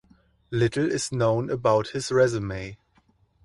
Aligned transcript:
Little 0.49 0.91
is 0.91 1.11
known 1.11 1.51
about 1.51 1.89
his 1.89 2.11
resume. 2.11 2.75